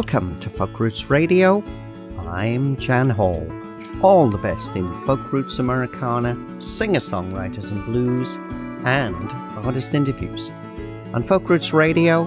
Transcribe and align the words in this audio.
Welcome 0.00 0.40
to 0.40 0.48
Folk 0.48 0.80
Roots 0.80 1.10
Radio. 1.10 1.62
I'm 2.20 2.78
Jan 2.78 3.10
Hall. 3.10 3.46
All 4.02 4.30
the 4.30 4.38
best 4.38 4.74
in 4.74 4.88
folk 5.04 5.30
roots 5.30 5.58
Americana, 5.58 6.34
singer 6.58 7.00
songwriters 7.00 7.70
and 7.70 7.84
blues, 7.84 8.36
and 8.86 9.14
artist 9.62 9.92
interviews. 9.92 10.50
On 11.12 11.22
Folk 11.22 11.50
Roots 11.50 11.74
Radio, 11.74 12.22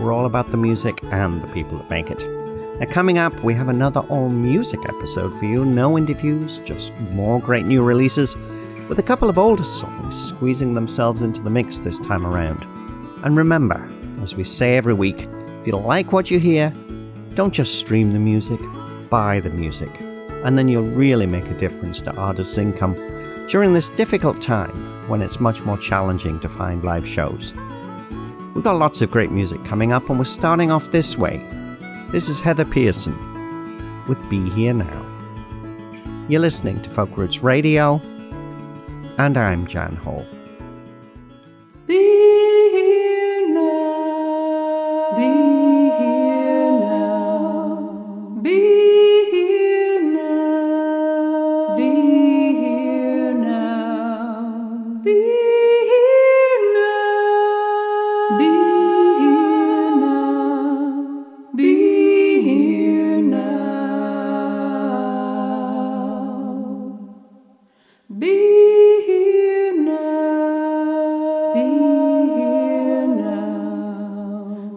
we're 0.00 0.14
all 0.14 0.24
about 0.24 0.50
the 0.50 0.56
music 0.56 0.98
and 1.12 1.42
the 1.42 1.46
people 1.48 1.76
that 1.76 1.90
make 1.90 2.10
it. 2.10 2.24
Now, 2.80 2.86
coming 2.90 3.18
up, 3.18 3.34
we 3.44 3.52
have 3.52 3.68
another 3.68 4.00
all 4.08 4.30
music 4.30 4.80
episode 4.88 5.38
for 5.38 5.44
you. 5.44 5.66
No 5.66 5.98
interviews, 5.98 6.60
just 6.60 6.98
more 7.12 7.38
great 7.38 7.66
new 7.66 7.82
releases, 7.82 8.34
with 8.88 8.98
a 8.98 9.02
couple 9.02 9.28
of 9.28 9.36
older 9.36 9.66
songs 9.66 10.18
squeezing 10.28 10.72
themselves 10.72 11.20
into 11.20 11.42
the 11.42 11.50
mix 11.50 11.80
this 11.80 11.98
time 11.98 12.26
around. 12.26 12.62
And 13.24 13.36
remember, 13.36 13.86
as 14.22 14.34
we 14.34 14.42
say 14.42 14.78
every 14.78 14.94
week, 14.94 15.28
if 15.60 15.66
you 15.66 15.76
like 15.76 16.12
what 16.12 16.30
you 16.30 16.38
hear, 16.38 16.72
don't 17.34 17.52
just 17.52 17.78
stream 17.78 18.12
the 18.12 18.18
music, 18.18 18.60
buy 19.10 19.40
the 19.40 19.50
music. 19.50 19.90
And 20.44 20.56
then 20.56 20.68
you'll 20.68 20.84
really 20.84 21.26
make 21.26 21.46
a 21.46 21.58
difference 21.58 22.00
to 22.02 22.14
artists' 22.16 22.58
income 22.58 22.94
during 23.48 23.72
this 23.72 23.88
difficult 23.90 24.40
time 24.40 24.70
when 25.08 25.22
it's 25.22 25.40
much 25.40 25.62
more 25.62 25.78
challenging 25.78 26.38
to 26.40 26.48
find 26.48 26.84
live 26.84 27.06
shows. 27.06 27.54
We've 28.54 28.64
got 28.64 28.76
lots 28.76 29.02
of 29.02 29.10
great 29.10 29.30
music 29.30 29.64
coming 29.64 29.92
up, 29.92 30.08
and 30.08 30.18
we're 30.18 30.24
starting 30.24 30.70
off 30.70 30.90
this 30.90 31.16
way. 31.16 31.38
This 32.10 32.28
is 32.28 32.40
Heather 32.40 32.64
Pearson 32.64 33.16
with 34.06 34.28
Be 34.28 34.48
Here 34.50 34.74
Now. 34.74 35.06
You're 36.28 36.40
listening 36.40 36.80
to 36.82 36.90
Folk 36.90 37.16
Roots 37.16 37.42
Radio, 37.42 38.00
and 39.18 39.36
I'm 39.36 39.66
Jan 39.66 39.96
Hall. 39.96 40.26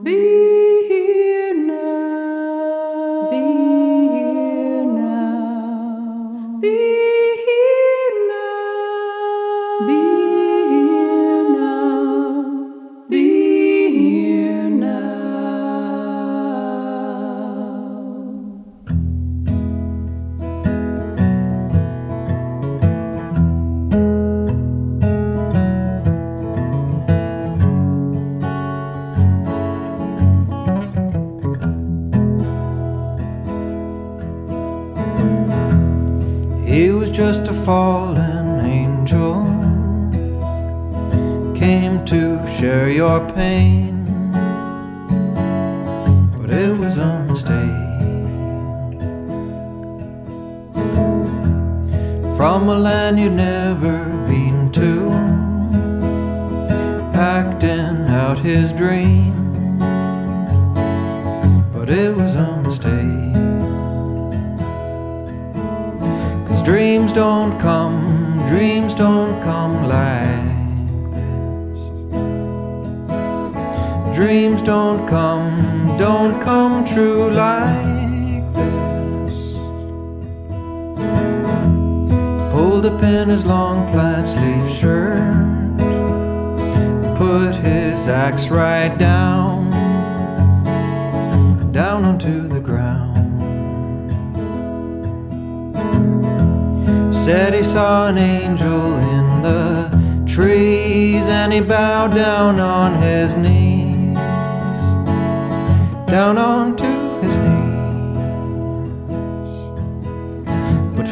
Be 0.03 0.31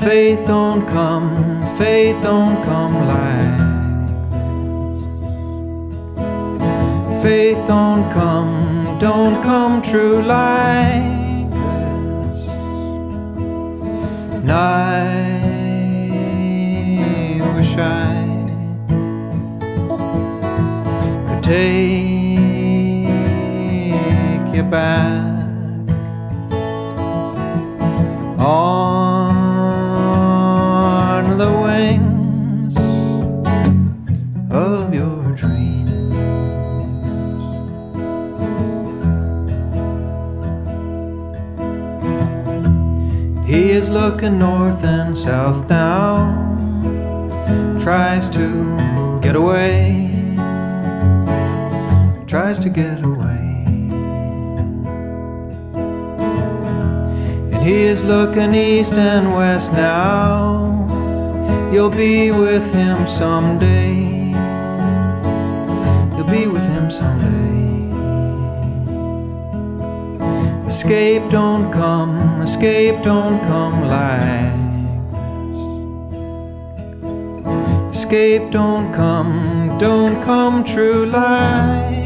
faith 0.01 0.45
don't 0.47 0.87
come, 0.87 1.35
faith 1.77 2.21
don't 2.23 2.63
come 2.63 2.93
like 3.07 3.57
this. 3.57 3.69
Faith 7.21 7.67
don't 7.67 8.09
come, 8.13 8.87
don't 8.99 9.43
come 9.43 9.81
true 9.81 10.21
like 10.21 11.49
this. 11.51 12.47
And 14.35 14.51
I 14.51 15.03
wish 17.55 17.75
I 17.77 18.25
could 21.27 21.43
take 21.43 21.59
you 24.55 24.63
back 24.63 25.27
on 28.39 28.88
looking 43.89 44.39
north 44.39 44.83
and 44.83 45.17
south 45.17 45.69
now, 45.69 46.31
tries 47.81 48.29
to 48.29 49.19
get 49.21 49.35
away, 49.35 50.11
tries 52.27 52.59
to 52.59 52.69
get 52.69 53.03
away. 53.03 53.65
And 57.51 57.61
he 57.63 57.83
is 57.83 58.03
looking 58.03 58.53
east 58.53 58.93
and 58.93 59.33
west 59.33 59.73
now 59.73 60.69
You'll 61.71 61.91
be 61.91 62.31
with 62.31 62.73
him 62.73 63.05
someday. 63.05 63.93
You'll 66.17 66.27
be 66.27 66.47
with 66.47 66.63
him 66.63 66.89
someday. 66.89 67.48
Escape 70.79 71.29
don't 71.29 71.73
come, 71.73 72.41
escape 72.41 73.03
don't 73.03 73.37
come 73.41 73.85
like 73.89 74.53
this. 77.91 78.03
Escape 78.03 78.49
don't 78.49 78.93
come, 78.93 79.77
don't 79.77 80.23
come 80.23 80.63
true 80.63 81.05
like 81.05 81.98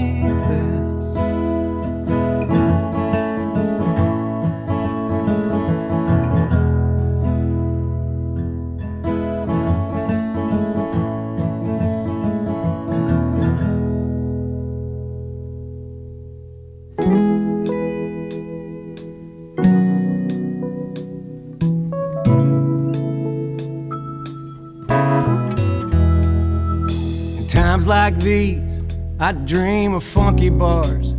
times 27.74 27.88
like 27.88 28.16
these, 28.18 28.82
I 29.20 29.32
dream 29.32 29.96
of 29.96 30.04
funky 30.04 30.52
bars, 30.52 31.16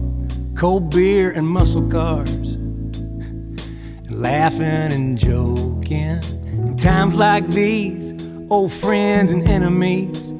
cold 0.56 0.95
beer 0.95 1.33
and 1.33 1.49
muscle 1.49 1.91
cars, 1.91 2.29
and 2.29 4.09
laughing 4.09 4.93
and 4.93 5.19
joking. 5.19 6.21
In 6.45 6.77
times 6.77 7.17
like 7.17 7.45
these, 7.49 8.25
old 8.51 8.73
friends 8.73 9.33
and 9.33 9.43
enemies 9.49 10.33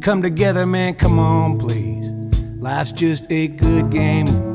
come 0.00 0.22
together, 0.22 0.66
man. 0.66 0.94
Come 0.94 1.18
on, 1.18 1.58
please. 1.58 2.10
Life's 2.60 2.92
just 2.92 3.26
a 3.32 3.48
good 3.48 3.90
game 3.90 4.49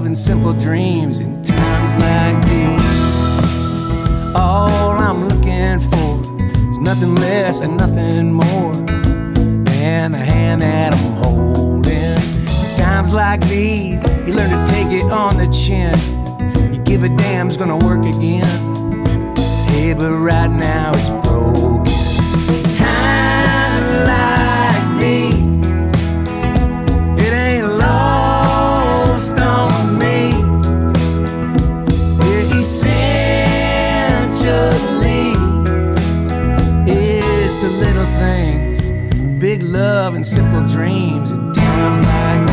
love 0.00 0.06
and 0.06 0.16
simple 0.16 0.54
dreams 0.54 1.18
in 1.18 1.42
times 1.42 1.92
like 2.00 2.46
these. 2.48 4.34
All 4.34 4.92
I'm 4.98 5.28
looking 5.28 5.78
for 5.90 6.22
is 6.70 6.78
nothing 6.78 7.16
less 7.16 7.60
and 7.60 7.76
nothing 7.76 8.32
more 8.32 8.72
than 8.72 10.12
the 10.12 10.18
hand 10.18 10.62
that 10.62 10.94
I'm 10.94 11.12
holding. 11.22 11.92
In 11.92 12.76
times 12.76 13.12
like 13.12 13.42
these, 13.42 14.02
you 14.26 14.32
learn 14.32 14.48
to 14.48 14.72
take 14.72 14.90
it 14.90 15.12
on 15.12 15.36
the 15.36 15.48
chin. 15.52 15.92
You 16.72 16.80
give 16.82 17.02
a 17.02 17.10
damn's 17.10 17.58
gonna 17.58 17.76
work 17.76 18.06
again. 18.06 18.48
Hey, 19.66 19.92
but 19.92 20.12
right 20.12 20.50
now 20.50 20.92
it's 20.94 21.29
and 40.20 40.26
simple 40.26 40.60
dreams 40.68 41.30
in 41.30 41.50
times 41.54 42.06
like. 42.06 42.50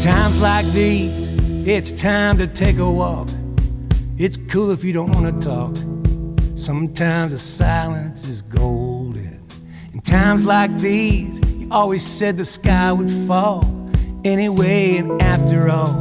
Times 0.00 0.38
like 0.40 0.66
these, 0.66 1.30
it's 1.66 1.90
time 1.90 2.38
to 2.38 2.46
take 2.46 2.78
a 2.78 2.88
walk. 2.88 3.28
It's 4.18 4.36
cool 4.36 4.70
if 4.70 4.84
you 4.84 4.92
don't 4.92 5.10
want 5.10 5.42
to 5.42 5.48
talk. 5.48 5.99
Sometimes 6.54 7.32
the 7.32 7.38
silence 7.38 8.26
is 8.26 8.42
golden. 8.42 9.40
In 9.92 10.00
times 10.00 10.44
like 10.44 10.76
these, 10.78 11.40
you 11.56 11.68
always 11.70 12.06
said 12.06 12.36
the 12.36 12.44
sky 12.44 12.92
would 12.92 13.10
fall. 13.26 13.64
Anyway, 14.24 14.96
and 14.98 15.20
after 15.22 15.70
all, 15.70 15.94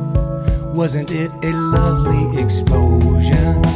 wasn't 0.73 1.11
it 1.11 1.31
a 1.43 1.51
lovely 1.51 2.41
explosion? 2.41 3.68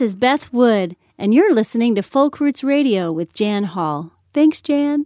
This 0.00 0.12
is 0.12 0.14
Beth 0.14 0.50
Wood, 0.50 0.96
and 1.18 1.34
you're 1.34 1.54
listening 1.54 1.94
to 1.94 2.02
Folk 2.02 2.40
Roots 2.40 2.64
Radio 2.64 3.12
with 3.12 3.34
Jan 3.34 3.64
Hall. 3.64 4.12
Thanks, 4.32 4.62
Jan. 4.62 5.04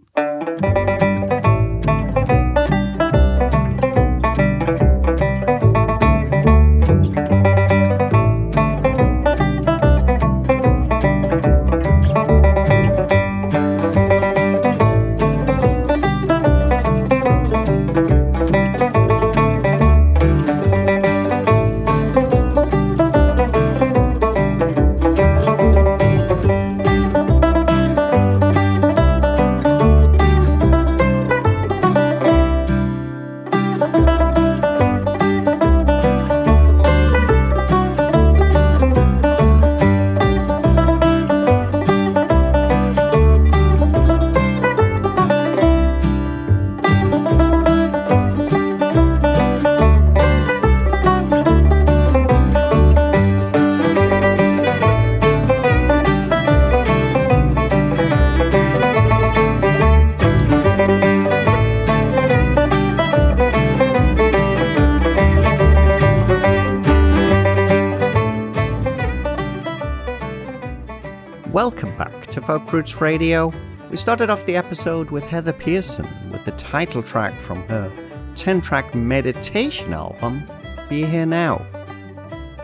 Radio. 72.75 73.53
We 73.89 73.97
started 73.97 74.31
off 74.31 74.47
the 74.47 74.57
episode 74.57 75.13
with 75.13 75.23
Heather 75.23 75.53
Pearson 75.53 76.09
with 76.33 76.45
the 76.45 76.51
title 76.53 77.05
track 77.05 77.33
from 77.35 77.63
her 77.69 77.89
10 78.35 78.63
track 78.63 78.97
meditation 78.97 79.93
album, 79.93 80.43
Be 80.89 81.05
Here 81.05 81.25
Now. 81.25 81.65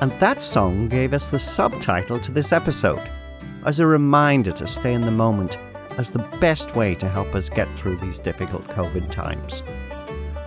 And 0.00 0.10
that 0.18 0.42
song 0.42 0.88
gave 0.88 1.14
us 1.14 1.28
the 1.28 1.38
subtitle 1.38 2.18
to 2.18 2.32
this 2.32 2.52
episode 2.52 3.00
as 3.64 3.78
a 3.78 3.86
reminder 3.86 4.50
to 4.50 4.66
stay 4.66 4.94
in 4.94 5.02
the 5.02 5.12
moment 5.12 5.56
as 5.96 6.10
the 6.10 6.26
best 6.40 6.74
way 6.74 6.96
to 6.96 7.08
help 7.08 7.32
us 7.36 7.48
get 7.48 7.68
through 7.78 7.98
these 7.98 8.18
difficult 8.18 8.66
COVID 8.66 9.12
times. 9.12 9.62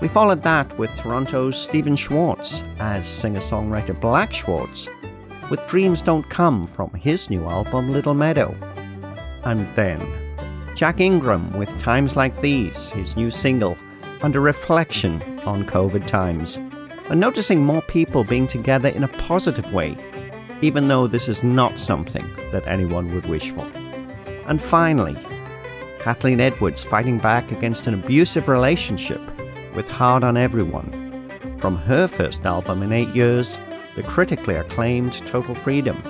We 0.02 0.10
followed 0.10 0.44
that 0.44 0.78
with 0.78 0.94
Toronto's 0.98 1.58
Stephen 1.58 1.96
Schwartz 1.96 2.66
as 2.80 3.08
singer 3.08 3.40
songwriter 3.40 3.98
Black 3.98 4.34
Schwartz 4.34 4.90
with 5.50 5.66
Dreams 5.68 6.02
Don't 6.02 6.30
Come 6.30 6.68
from 6.68 6.90
his 6.96 7.30
new 7.30 7.46
album 7.46 7.94
Little 7.94 8.14
Meadow. 8.14 8.54
And 9.46 9.68
then 9.76 10.02
Jack 10.76 11.00
Ingram 11.00 11.52
with 11.54 11.78
Times 11.80 12.16
Like 12.16 12.40
These, 12.42 12.90
his 12.90 13.16
new 13.16 13.30
single, 13.30 13.78
and 14.24 14.36
a 14.36 14.40
reflection 14.40 15.22
on 15.42 15.66
COVID 15.66 16.08
times. 16.08 16.58
And 17.10 17.20
noticing 17.20 17.64
more 17.64 17.82
people 17.84 18.24
being 18.24 18.48
together 18.48 18.90
in 18.90 19.04
a 19.04 19.08
positive 19.10 19.72
way, 19.74 19.98
even 20.62 20.88
though 20.88 21.08
this 21.08 21.28
is 21.28 21.44
not 21.44 21.78
something 21.78 22.26
that 22.52 22.68
anyone 22.68 23.14
would 23.14 23.26
wish 23.26 23.52
for. 23.52 23.70
And 24.48 24.62
finally, 24.62 25.18
Kathleen 26.00 26.40
Edwards 26.40 26.84
fighting 26.84 27.18
back 27.18 27.52
against 27.52 27.88
an 27.88 27.94
abusive 27.94 28.48
relationship 28.48 29.22
with 29.76 29.88
Hard 29.88 30.24
on 30.24 30.38
Everyone. 30.38 31.00
From 31.60 31.78
her 31.78 32.08
first 32.08 32.46
album 32.46 32.84
in 32.84 32.92
eight 32.92 33.14
years, 33.16 33.58
the 33.96 34.04
critically 34.04 34.56
acclaimed 34.56 35.14
Total 35.14 35.56
Freedom. 35.56 36.02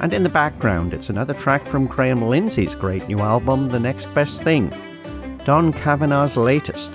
And 0.00 0.12
in 0.12 0.22
the 0.22 0.28
background, 0.28 0.92
it's 0.92 1.08
another 1.08 1.32
track 1.32 1.64
from 1.64 1.86
Graham 1.86 2.22
Lindsay's 2.22 2.74
great 2.74 3.08
new 3.08 3.20
album, 3.20 3.68
The 3.68 3.80
Next 3.80 4.12
Best 4.14 4.42
Thing, 4.42 4.70
Don 5.44 5.72
Kavanagh's 5.72 6.36
latest, 6.36 6.94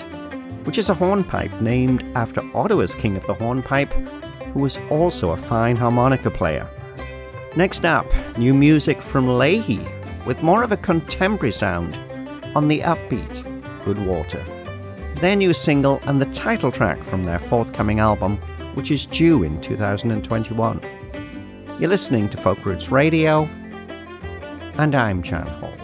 which 0.65 0.77
is 0.77 0.89
a 0.89 0.93
hornpipe 0.93 1.51
named 1.61 2.03
after 2.15 2.41
Ottawa's 2.55 2.93
King 2.93 3.17
of 3.17 3.25
the 3.25 3.33
Hornpipe, 3.33 3.91
who 4.53 4.59
was 4.59 4.77
also 4.91 5.31
a 5.31 5.37
fine 5.37 5.75
harmonica 5.75 6.29
player. 6.29 6.67
Next 7.55 7.85
up, 7.85 8.05
new 8.37 8.53
music 8.53 9.01
from 9.01 9.37
Leahy, 9.37 9.81
with 10.27 10.43
more 10.43 10.61
of 10.61 10.71
a 10.71 10.77
contemporary 10.77 11.51
sound 11.51 11.95
on 12.55 12.67
the 12.67 12.81
upbeat 12.81 13.43
Good 13.83 14.05
Water. 14.05 14.43
Their 15.15 15.35
new 15.35 15.53
single 15.53 15.99
and 16.05 16.21
the 16.21 16.31
title 16.33 16.71
track 16.71 17.03
from 17.03 17.25
their 17.25 17.39
forthcoming 17.39 17.99
album, 17.99 18.37
which 18.75 18.91
is 18.91 19.07
due 19.07 19.41
in 19.41 19.59
2021. 19.61 20.79
You're 21.81 21.89
listening 21.89 22.29
to 22.29 22.37
Folk 22.37 22.63
Roots 22.63 22.91
Radio, 22.91 23.49
and 24.77 24.93
I'm 24.93 25.23
Jan 25.23 25.47
Hall. 25.47 25.80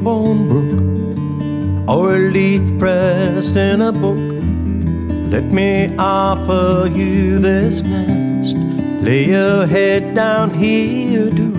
Newborn 0.00 0.48
brook 0.48 1.88
or 1.88 2.14
a 2.14 2.18
leaf 2.18 2.78
pressed 2.78 3.56
in 3.56 3.82
a 3.82 3.92
book. 3.92 4.18
Let 5.30 5.44
me 5.44 5.94
offer 5.98 6.90
you 6.92 7.38
this 7.38 7.82
nest. 7.82 8.56
Lay 9.04 9.28
your 9.28 9.66
head 9.66 10.14
down 10.14 10.54
here 10.54 11.30
to 11.30 11.49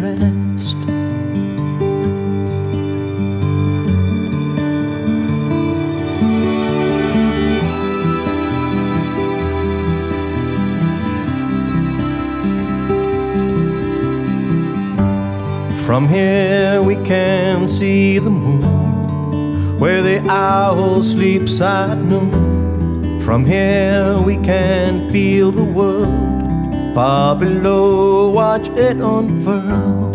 From 15.91 16.07
here 16.07 16.81
we 16.81 16.95
can 17.03 17.67
see 17.67 18.17
the 18.17 18.29
moon, 18.29 19.77
where 19.77 20.01
the 20.01 20.25
owl 20.29 21.03
sleeps 21.03 21.59
at 21.59 21.97
noon. 21.97 23.19
From 23.19 23.43
here 23.43 24.17
we 24.25 24.37
can 24.37 25.11
feel 25.11 25.51
the 25.51 25.65
world, 25.65 26.95
far 26.95 27.35
below 27.35 28.29
watch 28.29 28.69
it 28.69 29.01
unfurl. 29.01 30.13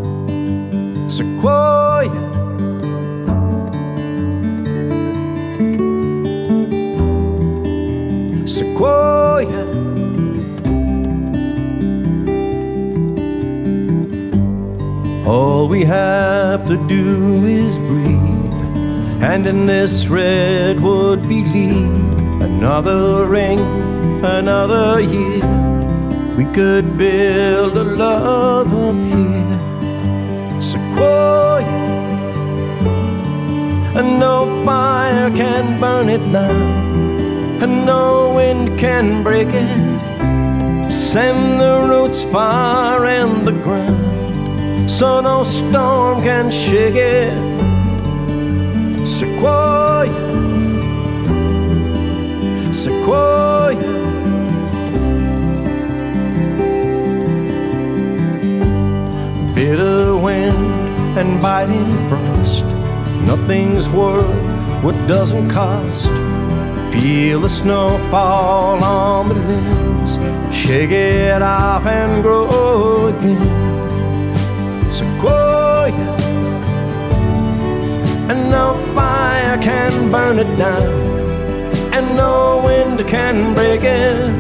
Sequoia. 1.11 2.23
Sequoia. 8.47 9.86
All 15.27 15.67
we 15.67 15.83
have 15.83 16.67
to 16.67 16.77
do 16.87 17.45
is 17.45 17.79
breathe, 17.79 18.61
and 19.21 19.45
in 19.45 19.67
this 19.67 20.07
redwood 20.07 21.23
believe 21.23 22.21
another 22.41 23.27
ring, 23.27 23.59
another 24.25 25.01
year. 25.01 25.45
We 26.37 26.45
could 26.55 26.97
build 26.97 27.77
a 27.77 27.83
love 27.83 28.73
up 28.73 28.95
here, 29.15 30.61
Sequoia, 30.61 31.67
and 33.99 34.21
no 34.21 34.63
fire 34.65 35.29
can 35.33 35.81
burn 35.81 36.09
it 36.09 36.25
now, 36.29 36.57
and 37.63 37.85
no 37.85 38.33
wind 38.37 38.79
can 38.79 39.25
break 39.25 39.49
it. 39.51 40.89
Send 40.89 41.59
the 41.59 41.85
roots 41.91 42.23
far 42.23 43.05
in 43.07 43.45
the 43.45 43.51
ground 43.65 44.06
so 44.99 45.21
no 45.21 45.45
storm 45.45 46.23
can 46.23 46.51
shake 46.51 46.95
it. 46.95 47.37
Sequoia, 49.07 50.09
Sequoia. 52.73 53.93
Bitter 59.55 60.17
wind 60.17 60.57
and 61.19 61.43
biting 61.43 62.09
frost, 62.09 62.65
nothing's 63.31 63.91
worth 63.91 64.83
what 64.83 64.97
doesn't 65.07 65.51
cost. 65.51 66.09
Feel 66.91 67.41
the 67.41 67.51
snow 67.51 67.99
fall 68.11 68.83
on 68.83 69.29
the 69.29 69.35
limbs, 69.35 70.17
shake 70.51 70.91
it 70.91 71.43
off 71.43 71.85
and 71.85 72.23
grow 72.23 73.09
again 73.09 73.76
sequoia, 75.27 76.17
and 78.31 78.51
no 78.51 78.75
fire 78.95 79.59
can 79.59 80.11
burn 80.11 80.39
it 80.39 80.57
down, 80.57 81.93
and 81.93 82.17
no 82.17 82.63
wind 82.65 83.07
can 83.07 83.55
break 83.55 83.83
it. 83.83 84.31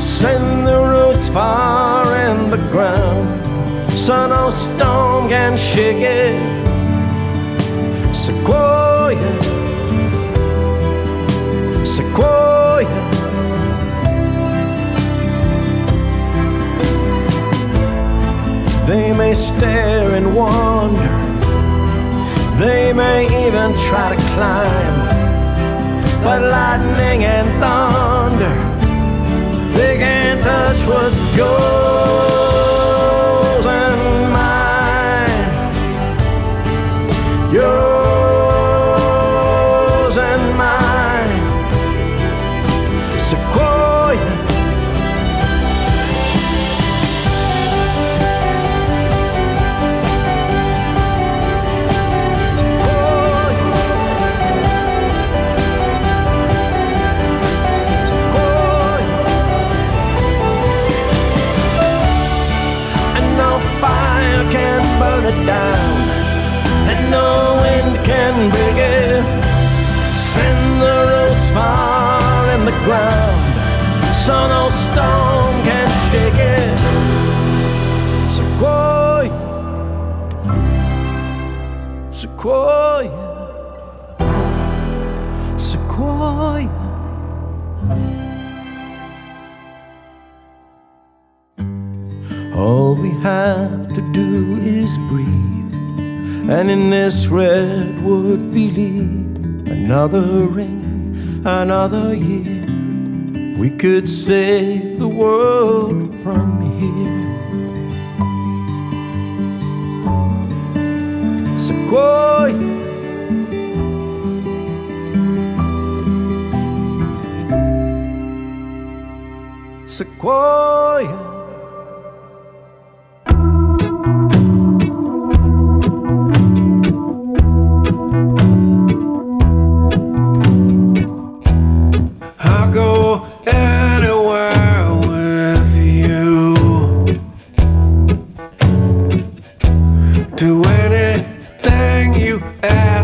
Send 0.00 0.66
the 0.66 0.78
roots 0.92 1.28
far 1.28 2.04
in 2.28 2.50
the 2.50 2.58
ground, 2.70 3.28
so 3.92 4.26
no 4.26 4.50
storm 4.50 5.28
can 5.28 5.56
shake 5.56 6.00
it. 6.00 6.40
Sequoia. 8.14 9.43
They 18.94 19.12
may 19.12 19.34
stare 19.34 20.14
and 20.14 20.36
wonder. 20.36 21.14
They 22.64 22.92
may 22.92 23.24
even 23.44 23.74
try 23.88 24.14
to 24.14 24.20
climb. 24.34 24.98
But 26.22 26.42
lightning 26.42 27.24
and 27.24 27.48
thunder, 27.60 28.56
they 29.76 29.96
can't 29.98 30.40
touch 30.40 30.86
what's 30.86 31.36
yours 31.36 32.43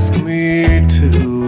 ask 0.00 0.16
me 0.22 0.80
to. 0.86 1.39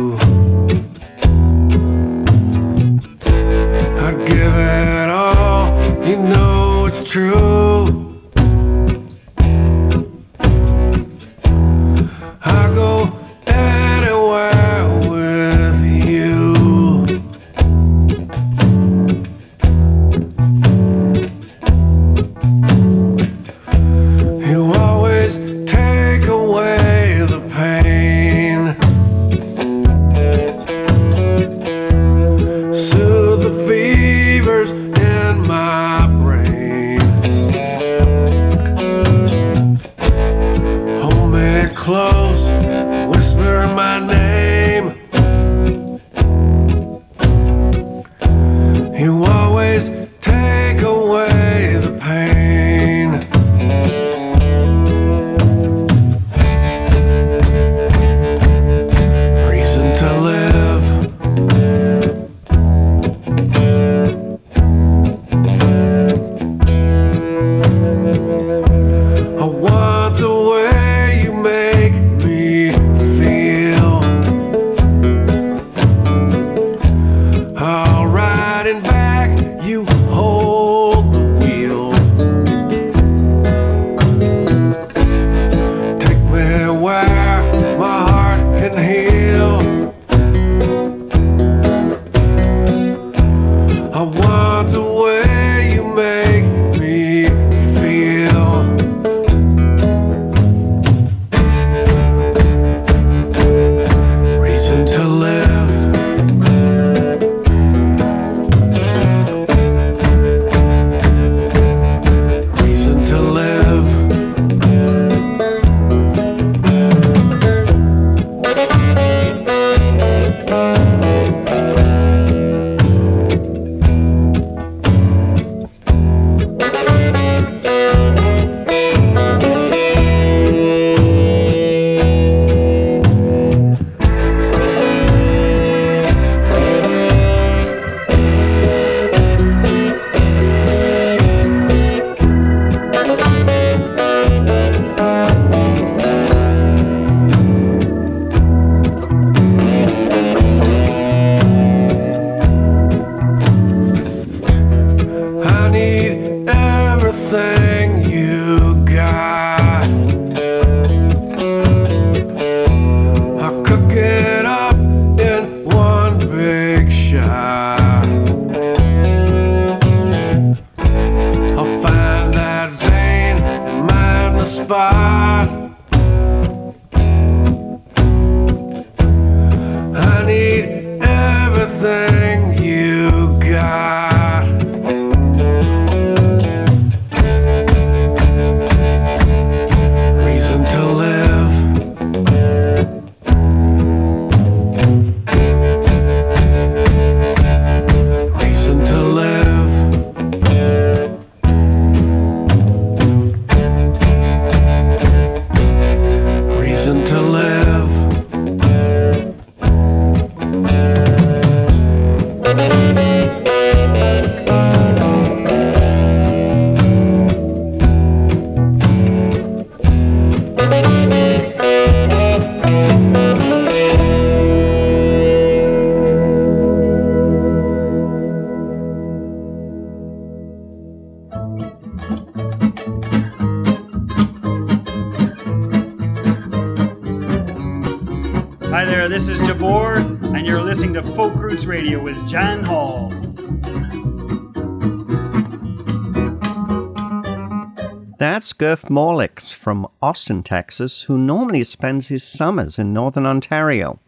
Gurf 248.63 248.89
Morlix 248.89 249.53
from 249.53 249.89
Austin, 250.01 250.45
Texas, 250.45 251.03
who 251.03 251.19
normally 251.19 251.65
spends 251.65 252.07
his 252.07 252.23
summers 252.23 252.79
in 252.79 252.93
Northern 252.93 253.27
Ontario 253.27 253.99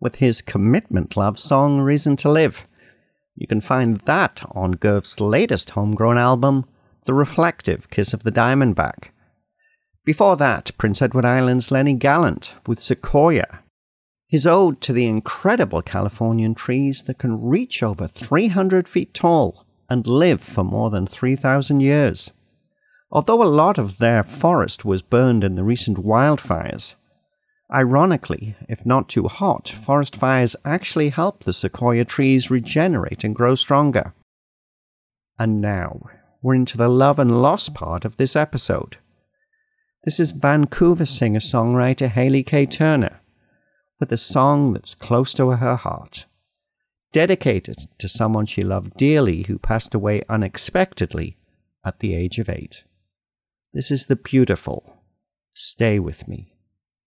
with 0.00 0.16
his 0.16 0.42
commitment 0.42 1.16
love 1.16 1.38
song 1.38 1.78
Reason 1.78 2.16
to 2.16 2.28
Live. 2.28 2.66
You 3.36 3.46
can 3.46 3.60
find 3.60 3.98
that 3.98 4.42
on 4.50 4.74
Gurf's 4.74 5.20
latest 5.20 5.70
homegrown 5.70 6.18
album, 6.18 6.64
The 7.04 7.14
Reflective 7.14 7.88
Kiss 7.88 8.12
of 8.12 8.24
the 8.24 8.32
Diamondback. 8.32 9.10
Before 10.04 10.36
that, 10.36 10.72
Prince 10.78 11.00
Edward 11.00 11.24
Island's 11.24 11.70
Lenny 11.70 11.94
Gallant 11.94 12.54
with 12.66 12.80
Sequoia. 12.80 13.60
His 14.26 14.48
ode 14.48 14.80
to 14.80 14.92
the 14.92 15.06
incredible 15.06 15.82
Californian 15.82 16.56
trees 16.56 17.04
that 17.04 17.18
can 17.18 17.40
reach 17.40 17.84
over 17.84 18.08
300 18.08 18.88
feet 18.88 19.14
tall 19.14 19.64
and 19.88 20.08
live 20.08 20.40
for 20.40 20.64
more 20.64 20.90
than 20.90 21.06
3,000 21.06 21.78
years. 21.78 22.32
Although 23.10 23.42
a 23.42 23.44
lot 23.44 23.78
of 23.78 23.98
their 23.98 24.24
forest 24.24 24.84
was 24.84 25.00
burned 25.00 25.44
in 25.44 25.54
the 25.54 25.62
recent 25.62 25.98
wildfires, 25.98 26.96
ironically, 27.72 28.56
if 28.68 28.84
not 28.84 29.08
too 29.08 29.28
hot, 29.28 29.68
forest 29.68 30.16
fires 30.16 30.56
actually 30.64 31.10
help 31.10 31.44
the 31.44 31.52
sequoia 31.52 32.04
trees 32.04 32.50
regenerate 32.50 33.22
and 33.22 33.34
grow 33.34 33.54
stronger. 33.54 34.12
And 35.38 35.60
now, 35.60 36.00
we're 36.42 36.56
into 36.56 36.76
the 36.76 36.88
love 36.88 37.18
and 37.18 37.40
loss 37.40 37.68
part 37.68 38.04
of 38.04 38.16
this 38.16 38.34
episode. 38.34 38.96
This 40.04 40.18
is 40.18 40.32
Vancouver 40.32 41.06
singer 41.06 41.40
songwriter 41.40 42.08
Haley 42.08 42.42
K. 42.42 42.66
Turner 42.66 43.20
with 43.98 44.12
a 44.12 44.18
song 44.18 44.72
that's 44.72 44.94
close 44.94 45.32
to 45.34 45.50
her 45.50 45.76
heart, 45.76 46.26
dedicated 47.12 47.88
to 47.98 48.08
someone 48.08 48.46
she 48.46 48.62
loved 48.62 48.96
dearly 48.96 49.44
who 49.44 49.58
passed 49.58 49.94
away 49.94 50.22
unexpectedly 50.28 51.36
at 51.84 52.00
the 52.00 52.14
age 52.14 52.38
of 52.38 52.48
eight. 52.48 52.84
This 53.76 53.90
is 53.90 54.06
the 54.06 54.16
beautiful 54.16 55.02
Stay 55.52 55.98
With 55.98 56.26
Me, 56.26 56.54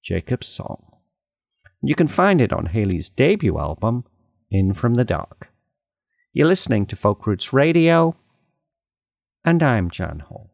Jacob's 0.04 0.48
song. 0.48 0.86
You 1.82 1.96
can 1.96 2.06
find 2.06 2.40
it 2.42 2.54
on 2.54 2.68
Haley's 2.68 3.10
debut 3.10 3.58
album, 3.58 4.06
In 4.52 4.74
From 4.74 4.94
the 4.94 5.04
Dark. 5.04 5.48
You're 6.32 6.46
listening 6.46 6.86
to 6.86 6.96
Folk 6.96 7.26
Roots 7.26 7.52
Radio, 7.52 8.16
and 9.44 9.64
I'm 9.64 9.90
Jan 9.90 10.20
Hall. 10.20 10.52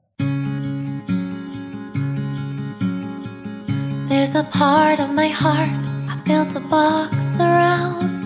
There's 4.08 4.36
a 4.36 4.48
part 4.52 5.02
of 5.02 5.10
my 5.10 5.28
heart 5.28 5.68
I 6.10 6.16
built 6.24 6.56
a 6.56 6.62
box 6.62 7.36
around 7.42 8.24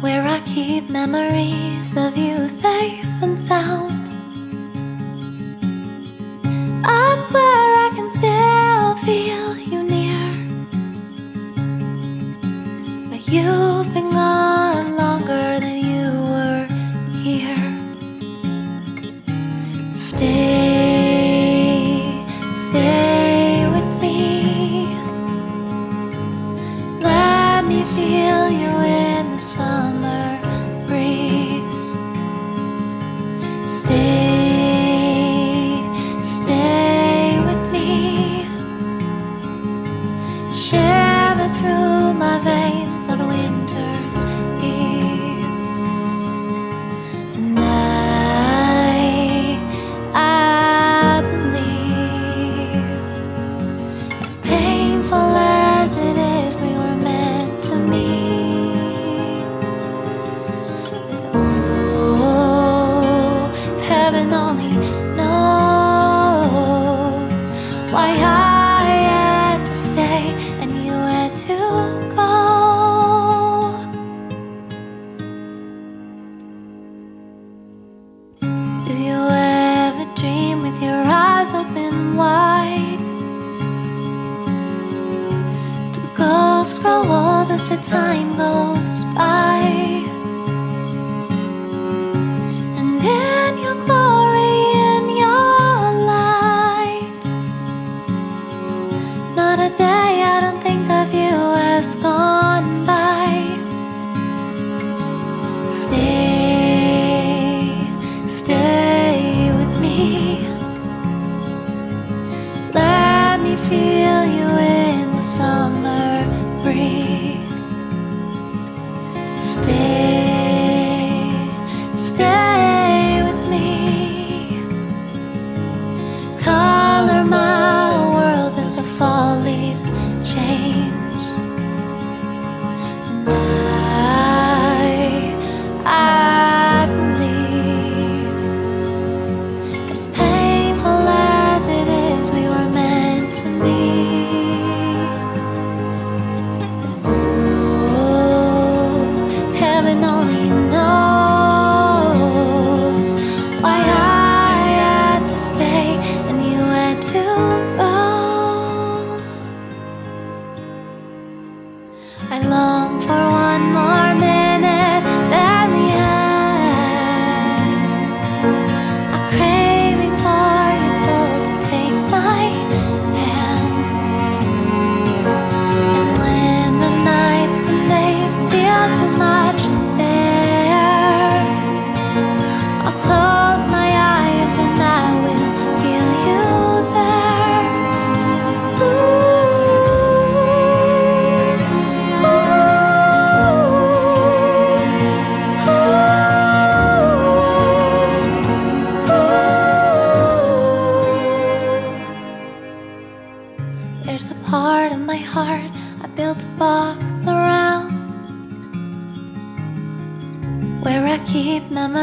where 0.00 0.22
I 0.22 0.40
keep 0.46 0.88
memories 0.88 1.98
of 1.98 2.16
you 2.16 2.48
safe 2.48 3.04
and 3.20 3.38
sound. 3.38 3.99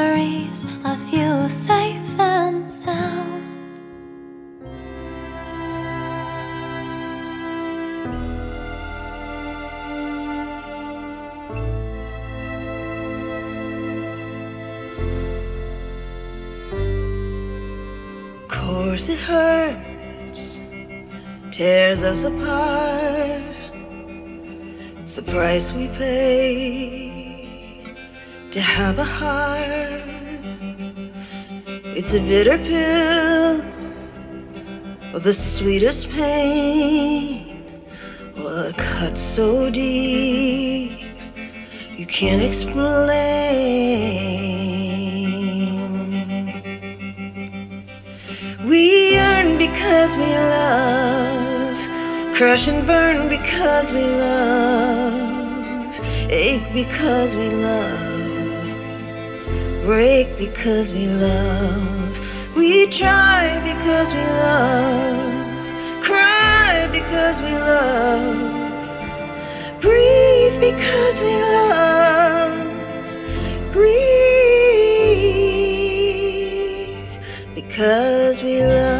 Memories 0.07 0.63
of 0.85 0.99
you 1.09 1.49
safe 1.49 2.19
and 2.19 2.65
sound. 2.65 3.43
Course 18.47 19.09
it 19.09 19.19
hurts, 19.19 20.59
tears 21.51 22.03
us 22.03 22.23
apart. 22.23 23.43
It's 24.99 25.13
the 25.13 25.23
price 25.23 25.73
we 25.73 25.87
pay 25.89 27.06
to 28.51 28.61
have 28.61 28.97
a 28.99 29.03
heart. 29.03 30.01
It's 31.97 32.13
a 32.13 32.19
bitter 32.19 32.57
pill, 32.57 33.61
the 35.19 35.33
sweetest 35.33 36.09
pain. 36.11 37.83
Well, 38.37 38.65
it 38.65 38.77
cuts 38.77 39.19
so 39.21 39.69
deep, 39.69 40.91
you 41.97 42.05
can't 42.05 42.41
explain. 42.41 43.67
We 48.65 49.11
yearn 49.13 49.57
because 49.57 50.15
we 50.15 50.25
love, 50.25 51.77
crash 52.35 52.67
and 52.67 52.85
burn 52.85 53.27
because 53.27 53.91
we 53.91 54.03
love, 54.03 55.99
ache 56.29 56.71
because 56.73 57.35
we 57.35 57.49
love, 57.49 58.06
break 59.87 60.27
because 60.37 60.91
we 60.91 61.07
love. 61.07 62.19
We 62.57 62.87
try 62.87 63.57
because 63.63 64.11
we 64.13 64.19
love, 64.19 66.03
cry 66.03 66.89
because 66.91 67.41
we 67.41 67.53
love, 67.53 68.35
breathe 69.79 70.59
because 70.59 71.21
we 71.21 71.35
love, 71.55 72.57
Breathe 73.71 73.93
because 77.55 78.43
we 78.43 78.63
love. 78.63 78.96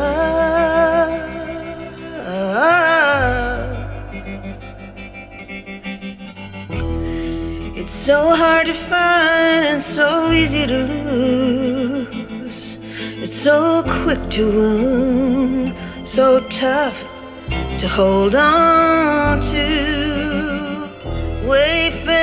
So 8.08 8.34
hard 8.34 8.66
to 8.66 8.74
find 8.74 9.66
and 9.66 9.82
so 9.82 10.32
easy 10.32 10.66
to 10.66 10.78
lose. 10.78 12.78
It's 13.22 13.34
so 13.34 13.84
quick 13.84 14.30
to 14.30 14.50
wound, 14.50 15.76
so 16.08 16.40
tough 16.48 17.04
to 17.80 17.86
hold 17.86 18.34
on 18.34 19.42
to. 19.52 20.90
Wayfaring 21.46 22.14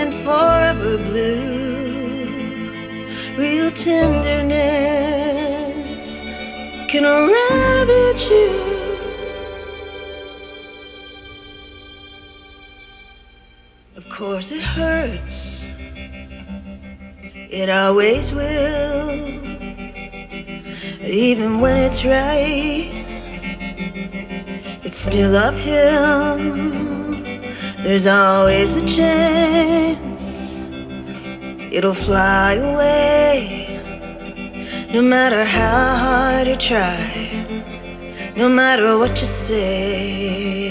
and 0.00 0.12
forever 0.22 0.98
blue. 0.98 2.28
Real 3.38 3.70
tenderness 3.70 6.20
can 6.90 7.04
ravage 7.04 8.28
you. 8.28 8.63
Course, 14.14 14.52
it 14.52 14.62
hurts. 14.62 15.64
It 17.50 17.68
always 17.68 18.32
will. 18.32 19.10
Even 21.02 21.58
when 21.58 21.76
it's 21.78 22.04
right, 22.04 22.92
it's 24.84 24.96
still 24.96 25.36
uphill. 25.36 26.38
There's 27.82 28.06
always 28.06 28.76
a 28.76 28.86
chance 28.86 30.58
it'll 31.72 31.92
fly 31.92 32.52
away. 32.54 33.66
No 34.94 35.02
matter 35.02 35.44
how 35.44 35.96
hard 35.96 36.46
you 36.46 36.54
try, 36.54 37.02
no 38.36 38.48
matter 38.48 38.96
what 38.96 39.20
you 39.20 39.26
say. 39.26 40.63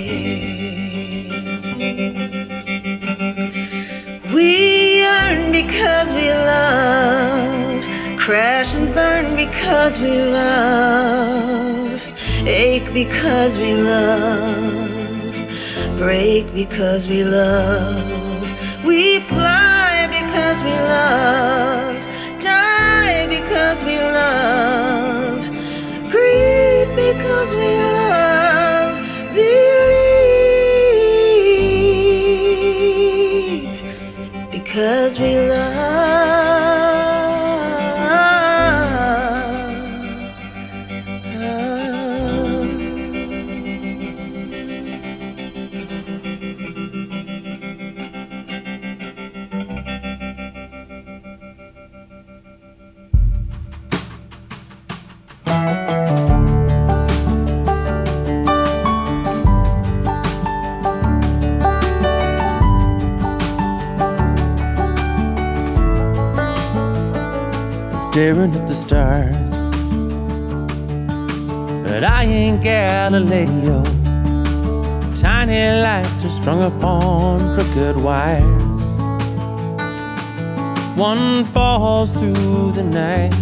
Because 5.53 6.11
we 6.13 6.29
love, 6.31 7.85
crash 8.17 8.73
and 8.73 8.91
burn 8.91 9.35
because 9.35 10.01
we 10.01 10.17
love, 10.17 12.01
Ache 12.47 12.91
because 12.91 13.59
we 13.59 13.75
love. 13.75 14.89
Break 15.99 16.51
because 16.55 17.07
we 17.07 17.23
love. 17.23 18.83
We 18.83 19.19
fly 19.19 20.07
because 20.09 20.61
we 20.63 20.71
love. 20.71 21.95
Die 22.41 23.27
because 23.27 23.83
we 23.83 23.97
love. 23.97 25.12
Because 34.73 35.19
we 35.19 35.35
staring 68.13 68.53
at 68.53 68.67
the 68.67 68.75
stars. 68.75 69.57
But 71.83 72.03
I 72.03 72.25
ain't 72.25 72.61
Galileo. 72.61 73.81
Tiny 75.19 75.81
lights 75.81 76.23
are 76.23 76.29
strung 76.29 76.63
upon 76.63 77.55
crooked 77.55 77.97
wires. 77.97 78.85
One 80.95 81.43
falls 81.43 82.13
through 82.13 82.73
the 82.73 82.83
night. 82.83 83.33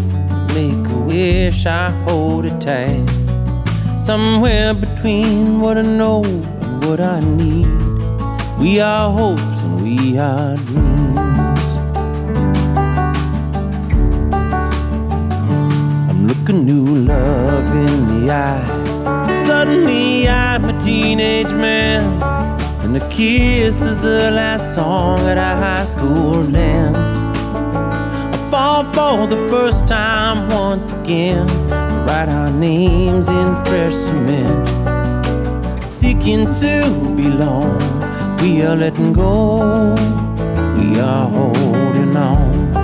Make 0.53 0.88
a 0.89 0.99
wish, 0.99 1.65
I 1.65 1.89
hold 2.07 2.45
it 2.45 2.61
tight. 2.61 3.09
Somewhere 3.99 4.74
between 4.74 5.59
what 5.59 5.78
I 5.78 5.82
know 5.82 6.24
and 6.24 6.86
what 6.86 7.01
I 7.01 7.19
need. 7.19 7.67
We 8.57 8.80
are 8.80 9.11
hopes 9.11 9.63
and 9.63 9.84
we 9.84 10.17
are 10.17 10.55
dreams. 10.55 11.20
Look 16.41 16.49
a 16.49 16.53
new 16.53 16.85
love 16.85 17.67
in 17.75 18.25
the 18.25 18.31
eye. 18.31 19.33
Suddenly 19.45 20.27
I'm 20.27 20.65
a 20.65 20.79
teenage 20.81 21.53
man, 21.53 22.01
and 22.83 22.97
a 22.97 23.09
kiss 23.09 23.81
is 23.81 23.99
the 23.99 24.31
last 24.31 24.73
song 24.73 25.19
at 25.27 25.37
a 25.37 25.55
high 25.61 25.85
school 25.85 26.43
dance. 26.43 27.09
I 28.33 28.49
fall 28.49 28.83
for 28.85 29.27
the 29.27 29.37
first 29.49 29.85
time 29.85 30.49
once 30.49 30.91
again, 30.93 31.45
write 32.07 32.29
our 32.29 32.49
names 32.49 33.27
in 33.29 33.55
fresh 33.65 33.93
cement. 33.93 34.67
Seeking 35.87 36.45
to 36.61 36.81
belong, 37.15 37.77
we 38.41 38.63
are 38.63 38.75
letting 38.75 39.13
go, 39.13 39.93
we 40.75 40.99
are 40.99 41.29
holding 41.29 42.15
on. 42.17 42.80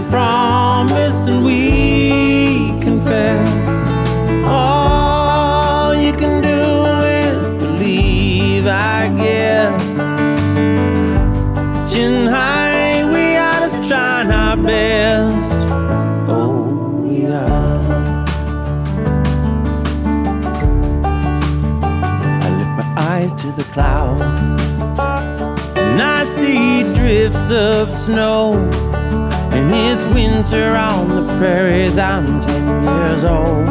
We 0.00 0.10
promise 0.10 1.26
and 1.26 1.44
we 1.44 2.68
confess. 2.82 3.88
All 4.44 5.94
you 5.94 6.12
can 6.12 6.40
do 6.40 6.60
is 7.04 7.54
believe, 7.54 8.66
I 8.66 9.08
guess. 9.16 9.96
Chin 11.92 12.26
high, 12.26 13.10
we 13.12 13.36
are 13.36 13.60
just 13.60 13.88
trying 13.88 14.30
our 14.30 14.56
best. 14.56 15.68
Oh, 16.28 17.00
we 17.02 17.26
are. 17.26 18.24
I 22.44 22.48
lift 22.58 22.70
my 22.80 22.94
eyes 22.96 23.34
to 23.34 23.50
the 23.52 23.64
clouds 23.74 24.62
and 25.76 26.00
I 26.00 26.24
see 26.24 26.84
drifts 26.94 27.50
of 27.50 27.92
snow. 27.92 28.87
And 29.58 29.74
it's 29.74 30.04
winter 30.14 30.76
on 30.76 31.08
the 31.16 31.36
prairies, 31.36 31.98
I'm 31.98 32.38
ten 32.40 32.84
years 32.84 33.24
old. 33.24 33.68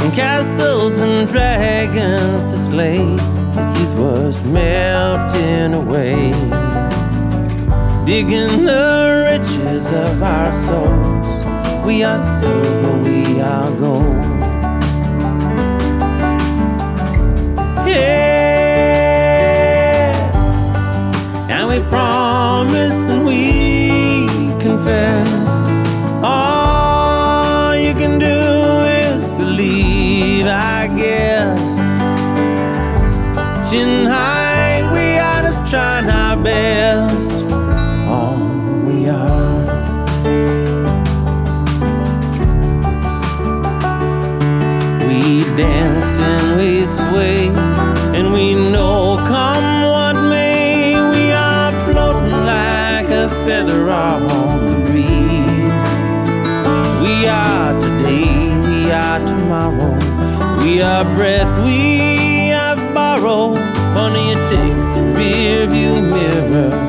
And 0.00 0.14
castles 0.14 1.00
and 1.00 1.28
dragons 1.28 2.44
to 2.44 2.56
slay, 2.56 2.98
his 3.56 3.80
youth 3.80 3.98
was 3.98 4.44
melting 4.44 5.74
away. 5.74 6.30
Digging 8.04 8.64
the 8.64 9.26
riches 9.28 9.90
of 9.90 10.22
our 10.22 10.52
souls, 10.52 11.84
we 11.84 12.04
are 12.04 12.18
silver, 12.18 13.02
we 13.02 13.40
are 13.40 13.72
gold. 13.72 14.33
Confess. 24.84 25.53
Are 60.94 61.04
breath 61.16 61.64
we 61.64 62.48
have 62.50 62.78
borrowed. 62.94 63.58
Funny 63.94 64.30
it 64.30 64.42
takes 64.48 64.96
a 64.96 65.02
rear 65.16 65.66
view 65.66 66.00
mirror 66.00 66.83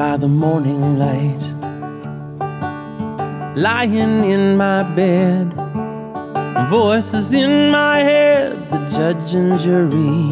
by 0.00 0.16
the 0.16 0.26
morning 0.26 0.98
light, 0.98 1.42
lying 3.54 4.24
in 4.24 4.56
my 4.56 4.82
bed. 4.82 5.52
Voices 6.70 7.34
in 7.34 7.70
my 7.70 7.98
head, 7.98 8.70
the 8.70 8.78
judge 8.96 9.34
and 9.34 9.58
jury. 9.60 10.22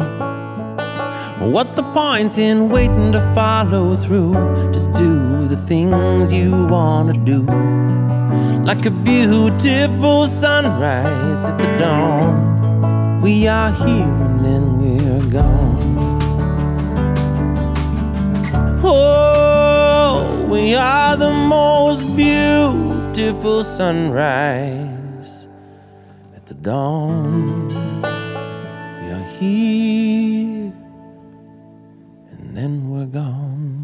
What's 1.51 1.73
the 1.73 1.83
point 1.93 2.39
in 2.39 2.69
waiting 2.69 3.11
to 3.11 3.21
follow 3.35 3.95
through? 3.95 4.33
Just 4.73 4.91
do 4.93 5.47
the 5.47 5.57
things 5.67 6.33
you 6.33 6.65
wanna 6.65 7.13
do. 7.13 7.43
Like 8.69 8.87
a 8.87 8.91
beautiful 9.11 10.25
sunrise 10.25 11.45
at 11.45 11.59
the 11.59 11.69
dawn. 11.77 13.21
We 13.21 13.47
are 13.47 13.71
here 13.71 14.15
and 14.25 14.43
then 14.43 14.63
we're 14.81 15.29
gone. 15.29 15.88
We 20.49 20.73
are 20.73 21.15
the 21.15 21.31
most 21.31 22.01
beautiful 22.15 23.63
sunrise 23.63 25.47
at 26.35 26.43
the 26.47 26.55
dawn. 26.55 27.67
We 27.67 29.11
are 29.11 29.27
here 29.39 30.73
and 32.31 32.57
then 32.57 32.89
we're 32.89 33.05
gone. 33.05 33.78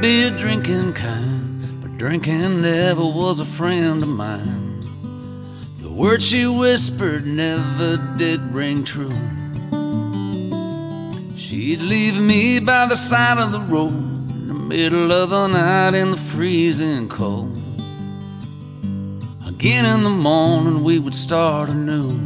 Be 0.00 0.28
a 0.28 0.30
drinking 0.30 0.94
kind, 0.94 1.82
but 1.82 1.98
drinking 1.98 2.62
never 2.62 3.02
was 3.02 3.40
a 3.40 3.44
friend 3.44 4.02
of 4.02 4.08
mine. 4.08 4.80
The 5.76 5.90
words 5.90 6.26
she 6.26 6.46
whispered 6.46 7.26
never 7.26 7.98
did 8.16 8.40
ring 8.54 8.82
true. 8.82 9.12
She'd 11.36 11.82
leave 11.82 12.18
me 12.18 12.60
by 12.60 12.86
the 12.86 12.94
side 12.94 13.36
of 13.36 13.52
the 13.52 13.60
road 13.60 13.92
in 14.30 14.48
the 14.48 14.54
middle 14.54 15.12
of 15.12 15.28
the 15.28 15.48
night 15.48 15.92
in 15.92 16.12
the 16.12 16.16
freezing 16.16 17.06
cold. 17.06 17.54
Again 19.46 19.84
in 19.84 20.02
the 20.02 20.08
morning, 20.08 20.82
we 20.82 20.98
would 20.98 21.14
start 21.14 21.68
anew. 21.68 22.18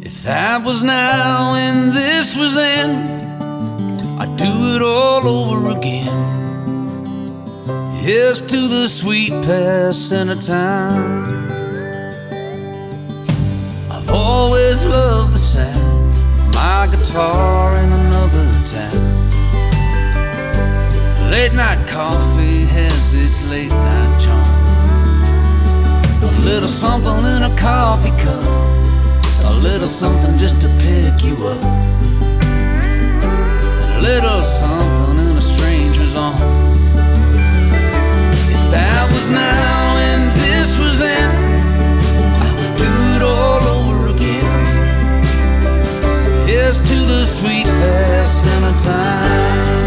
If 0.00 0.22
that 0.22 0.64
was 0.64 0.82
now 0.82 1.52
and 1.54 1.92
this 1.92 2.34
was 2.34 2.54
then, 2.54 3.15
I'd 4.18 4.34
do 4.38 4.46
it 4.46 4.80
all 4.80 5.28
over 5.28 5.76
again. 5.76 6.06
Yes, 8.02 8.40
to 8.40 8.56
the 8.66 8.88
sweet 8.88 9.30
passing 9.44 10.30
of 10.30 10.40
time. 10.40 11.50
I've 13.90 14.08
always 14.08 14.82
loved 14.86 15.34
the 15.34 15.38
sound 15.38 16.16
of 16.40 16.54
my 16.54 16.88
guitar 16.90 17.76
in 17.76 17.92
another 17.92 18.46
town. 18.64 19.30
Late 21.30 21.52
night 21.52 21.86
coffee 21.86 22.64
has 22.64 23.12
its 23.12 23.44
late 23.44 23.68
night 23.68 24.18
charm. 24.24 24.46
A 26.22 26.40
little 26.40 26.68
something 26.68 27.18
in 27.18 27.42
a 27.42 27.54
coffee 27.58 28.16
cup, 28.24 28.44
a 29.44 29.52
little 29.60 29.86
something 29.86 30.38
just 30.38 30.62
to 30.62 30.68
pick 30.80 31.22
you 31.22 31.36
up 31.48 31.95
little 34.06 34.42
something 34.42 35.18
in 35.18 35.36
a 35.36 35.40
stranger's 35.40 36.14
arm. 36.14 36.36
If 38.54 38.62
that 38.70 39.04
was 39.12 39.28
now 39.30 39.96
and 40.10 40.22
this 40.42 40.78
was 40.78 40.98
then, 40.98 41.30
I 42.46 42.48
would 42.58 42.74
do 42.84 42.92
it 43.14 43.22
all 43.34 43.62
over 43.78 44.06
again. 44.14 44.62
Here's 46.46 46.78
to 46.80 46.96
the 47.12 47.24
sweet 47.24 47.66
passing 47.66 48.62
of 48.64 48.80
time. 48.80 49.85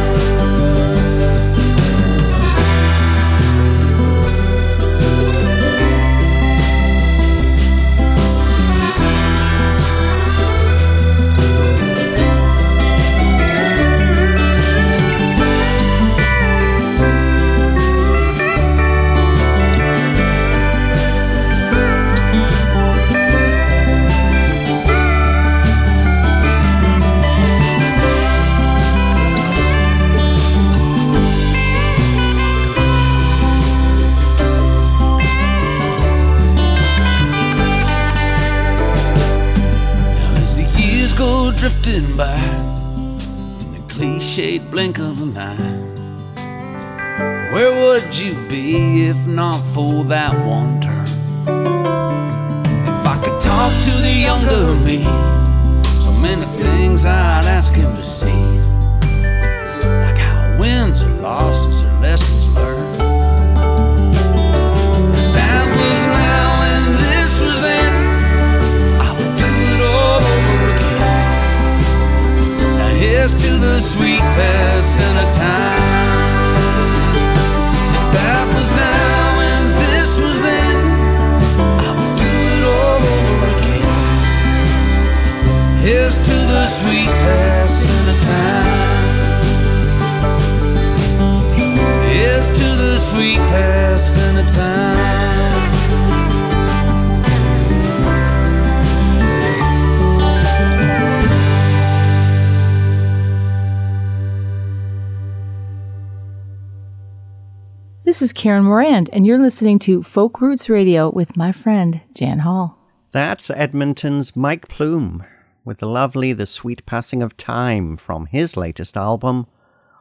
Karen 108.50 108.64
Morand, 108.64 109.12
and 109.14 109.28
you're 109.28 109.38
listening 109.38 109.78
to 109.78 110.02
Folk 110.02 110.42
Roots 110.42 110.70
Radio 110.70 111.12
with 111.12 111.38
my 111.38 111.52
friend 111.52 112.02
Jan 112.16 112.40
Hall. 112.40 112.80
That's 113.12 113.52
Edmonton's 113.52 114.36
Mike 114.36 114.68
Plume 114.68 115.24
with 115.64 115.78
the 115.78 115.88
lovely 115.88 116.34
The 116.34 116.48
Sweet 116.48 116.84
Passing 116.88 117.22
of 117.22 117.38
Time 117.38 117.96
from 117.96 118.26
his 118.26 118.58
latest 118.58 118.98
album, 118.98 119.46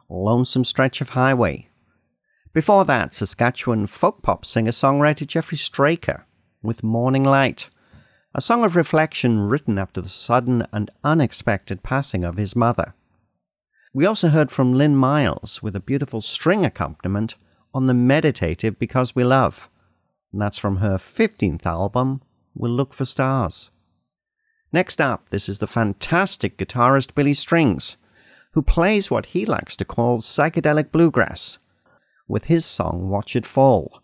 Lonesome 0.09 0.63
Stretch 0.63 0.99
of 0.99 1.09
Highway. 1.09 1.69
Before 2.51 2.85
that, 2.85 3.13
Saskatchewan 3.13 3.85
folk 3.85 4.23
pop 4.23 4.43
singer 4.43 4.71
songwriter 4.71 5.27
Jeffrey 5.27 5.59
Straker 5.59 6.25
with 6.63 6.81
Morning 6.81 7.23
Light, 7.23 7.69
a 8.33 8.41
song 8.41 8.65
of 8.65 8.75
reflection 8.75 9.41
written 9.41 9.77
after 9.77 10.01
the 10.01 10.09
sudden 10.09 10.65
and 10.73 10.89
unexpected 11.03 11.83
passing 11.83 12.23
of 12.23 12.37
his 12.37 12.55
mother. 12.55 12.95
We 13.93 14.07
also 14.07 14.29
heard 14.29 14.49
from 14.49 14.73
Lynn 14.73 14.95
Miles 14.95 15.61
with 15.61 15.75
a 15.75 15.79
beautiful 15.79 16.19
string 16.19 16.65
accompaniment 16.65 17.35
on 17.73 17.85
the 17.85 17.93
meditative 17.93 18.79
Because 18.79 19.15
We 19.15 19.23
Love. 19.23 19.69
And 20.31 20.41
that's 20.41 20.57
from 20.57 20.77
her 20.77 20.97
15th 20.97 21.65
album, 21.65 22.21
We'll 22.55 22.71
Look 22.71 22.93
for 22.93 23.05
Stars. 23.05 23.71
Next 24.71 25.01
up, 25.01 25.29
this 25.29 25.49
is 25.49 25.59
the 25.59 25.67
fantastic 25.67 26.57
guitarist 26.57 27.15
Billy 27.15 27.33
Strings, 27.33 27.97
who 28.53 28.61
plays 28.61 29.09
what 29.09 29.27
he 29.27 29.45
likes 29.45 29.75
to 29.77 29.85
call 29.85 30.19
psychedelic 30.19 30.91
bluegrass, 30.91 31.57
with 32.27 32.45
his 32.45 32.65
song 32.65 33.09
Watch 33.09 33.35
It 33.35 33.45
Fall, 33.45 34.01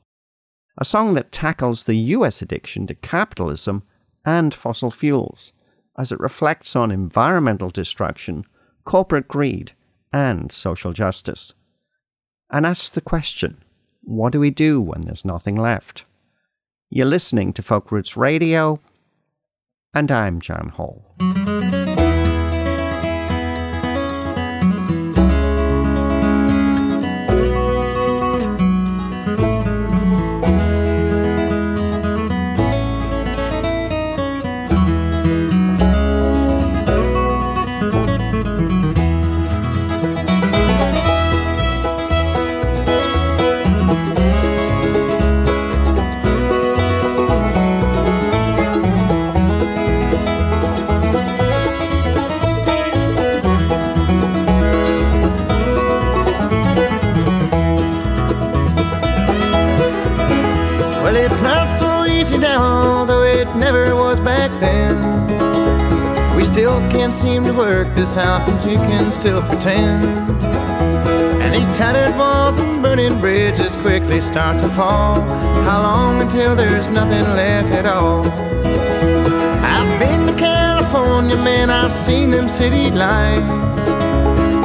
a 0.78 0.86
song 0.86 1.14
that 1.14 1.32
tackles 1.32 1.84
the 1.84 1.96
US 1.96 2.42
addiction 2.42 2.88
to 2.88 2.96
capitalism 2.96 3.84
and 4.26 4.54
fossil 4.54 4.92
fuels, 4.92 5.54
as 5.98 6.12
it 6.12 6.20
reflects 6.20 6.76
on 6.76 6.92
environmental 6.92 7.70
destruction, 7.70 8.46
corporate 8.84 9.28
greed, 9.28 9.74
and 10.12 10.52
social 10.52 10.94
justice 10.94 11.54
and 12.52 12.66
asks 12.66 12.90
the 12.90 13.02
question 13.02 13.58
what 14.04 14.32
do 14.32 14.40
we 14.40 14.52
do 14.52 14.80
when 14.80 15.02
there's 15.02 15.26
nothing 15.26 15.56
left? 15.56 16.06
You're 16.92 17.08
listening 17.08 17.54
to 17.54 17.64
Folk 17.64 17.92
Roots 17.92 18.16
Radio, 18.16 18.80
and 19.96 20.12
I'm 20.12 20.40
Jan 20.40 20.70
Hall. 20.70 21.04
Still 66.56 66.80
can't 66.90 67.12
seem 67.12 67.44
to 67.44 67.52
work 67.52 67.86
this 67.96 68.16
out, 68.16 68.48
and 68.48 68.72
you 68.72 68.78
can 68.78 69.12
still 69.12 69.42
pretend 69.42 70.02
And 71.44 71.54
these 71.54 71.68
tattered 71.78 72.18
walls 72.18 72.58
and 72.58 72.82
burning 72.82 73.20
bridges 73.20 73.76
quickly 73.76 74.22
start 74.22 74.62
to 74.62 74.70
fall. 74.70 75.20
How 75.68 75.82
long 75.82 76.22
until 76.22 76.56
there's 76.56 76.88
nothing 76.88 77.24
left 77.36 77.72
at 77.72 77.86
all? 77.86 78.26
I've 79.66 80.00
been 80.00 80.28
to 80.28 80.34
California, 80.40 81.36
man, 81.36 81.70
I've 81.70 81.92
seen 81.92 82.32
them 82.32 82.48
city 82.48 82.90
lights. 82.90 83.88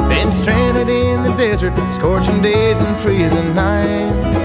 Been 0.07 0.31
stranded 0.31 0.87
in 0.87 1.23
the 1.23 1.35
desert, 1.35 1.75
scorching 1.93 2.41
days 2.41 2.79
and 2.79 2.97
freezing 2.99 3.53
nights. 3.53 4.37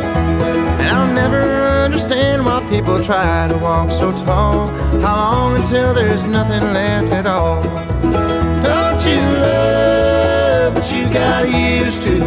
And 0.80 0.88
I'll 0.90 1.14
never 1.14 1.55
understand 1.86 2.44
why 2.44 2.58
people 2.68 3.00
try 3.04 3.46
to 3.46 3.56
walk 3.58 3.92
so 3.92 4.10
tall. 4.10 4.66
How 5.00 5.16
long 5.16 5.56
until 5.56 5.94
there's 5.94 6.24
nothing 6.24 6.60
left 6.74 7.12
at 7.12 7.26
all? 7.26 7.62
Don't 7.62 9.00
you 9.06 9.20
love 9.20 10.74
what 10.74 10.90
you 10.92 11.08
got 11.08 11.48
used 11.48 12.02
to? 12.02 12.18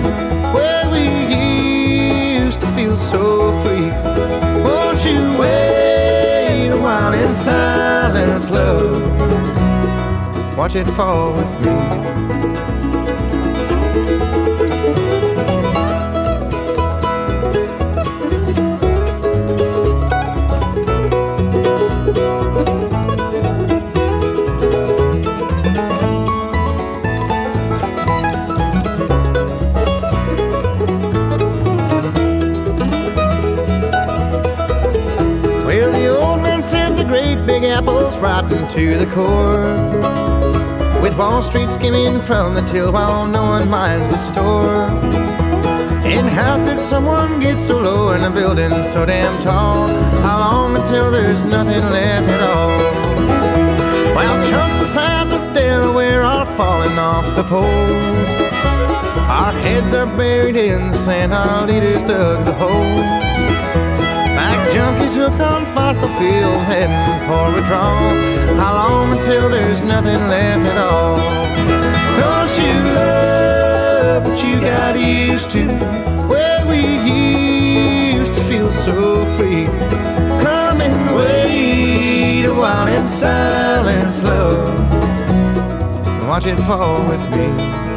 Where 0.55 0.89
we 0.89 1.03
used 2.39 2.62
to 2.62 2.68
feel 2.68 2.95
so 2.95 3.51
free. 3.62 3.89
Won't 4.64 5.03
you 5.03 5.20
wait 5.38 6.70
a 6.70 6.78
while 6.78 7.14
in 7.14 7.34
silence, 7.34 8.49
love? 8.49 9.03
Watch 10.57 10.76
it 10.76 10.88
fall 10.88 11.34
with 11.34 11.66
me. 11.66 12.79
To 38.68 38.97
the 38.97 39.05
core. 39.14 39.74
With 41.01 41.18
Wall 41.18 41.41
Street 41.41 41.72
skimming 41.72 42.20
from 42.22 42.55
the 42.55 42.62
till 42.62 42.91
while 42.91 43.26
no 43.26 43.43
one 43.43 43.70
minds 43.70 44.10
the 44.10 44.18
store. 44.18 44.88
And 46.03 46.28
how 46.28 46.57
could 46.66 46.82
someone 46.82 47.39
get 47.39 47.60
so 47.60 47.80
low 47.80 48.12
in 48.12 48.24
a 48.24 48.30
building 48.30 48.72
so 48.84 49.05
damn 49.05 49.41
tall? 49.41 49.88
How 50.22 50.39
long 50.39 50.76
until 50.76 51.12
there's 51.12 51.43
nothing 51.43 51.84
left 51.91 52.28
at 52.28 52.41
all? 52.41 54.16
While 54.16 54.49
chunks 54.49 54.78
the 54.78 54.86
size 54.86 55.32
of 55.32 55.53
Delaware 55.53 56.24
are 56.24 56.45
falling 56.57 56.97
off 56.97 57.36
the 57.36 57.43
poles. 57.43 58.30
Our 59.30 59.53
heads 59.53 59.93
are 59.93 60.07
buried 60.07 60.55
in 60.55 60.88
the 60.88 60.97
sand, 60.97 61.34
our 61.34 61.66
leaders 61.66 62.01
dug 62.03 62.45
the 62.45 62.53
holes. 62.53 63.59
Junkies 64.74 65.16
hooked 65.16 65.42
on 65.42 65.66
fossil 65.74 66.08
fuels 66.20 66.64
heading 66.70 67.28
for 67.28 67.52
withdrawal. 67.54 68.14
How 68.56 68.74
long 68.76 69.18
until 69.18 69.50
there's 69.50 69.82
nothing 69.82 70.20
left 70.30 70.64
at 70.66 70.78
all? 70.78 71.18
Don't 72.22 72.54
you 72.60 72.74
love 72.94 74.24
what 74.26 74.44
you 74.44 74.60
got 74.62 75.00
used 75.00 75.50
to? 75.52 75.66
Where 76.28 76.66
we 76.68 76.82
used 78.14 78.34
to 78.36 78.44
feel 78.44 78.70
so 78.70 79.26
free. 79.38 79.66
Come 80.46 80.82
and 80.82 81.16
wait 81.16 82.46
a 82.46 82.54
while 82.54 82.88
in 82.88 83.08
silence, 83.08 84.22
love. 84.22 84.78
Watch 86.28 86.46
it 86.46 86.58
fall 86.58 87.02
with 87.08 87.24
me. 87.32 87.89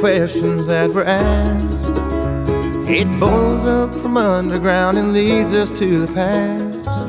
Questions 0.00 0.66
that 0.66 0.90
were 0.90 1.04
asked. 1.04 1.66
It 2.88 3.06
boils 3.20 3.66
up 3.66 3.94
from 4.00 4.16
underground 4.16 4.96
and 4.96 5.12
leads 5.12 5.52
us 5.52 5.70
to 5.78 6.06
the 6.06 6.12
past. 6.12 7.08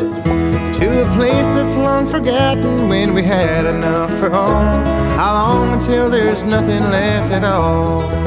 To 0.80 1.02
a 1.02 1.16
place 1.16 1.48
that's 1.56 1.74
long 1.76 2.06
forgotten 2.06 2.90
when 2.90 3.14
we 3.14 3.24
had 3.24 3.66
enough 3.66 4.12
for 4.20 4.30
all. 4.32 4.86
How 5.16 5.34
long 5.34 5.80
until 5.80 6.10
there's 6.10 6.44
nothing 6.44 6.82
left 6.92 7.32
at 7.32 7.46
all? 7.46 8.21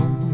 Be 0.00 0.29